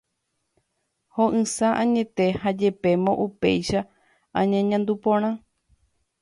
Ho'ysã 1.17 1.67
añete 1.81 2.25
ha 2.41 2.49
jepémo 2.59 3.13
upéicha 3.27 3.81
añeñandu 4.41 4.93
porã. 5.03 5.31